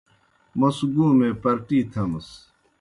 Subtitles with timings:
[0.59, 2.29] موْس گُومے پرٹِی تھمِس۔